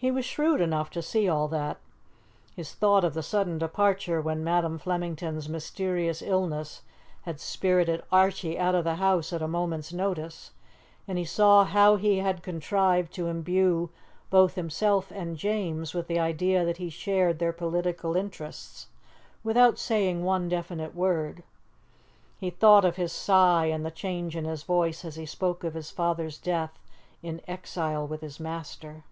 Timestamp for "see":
1.02-1.28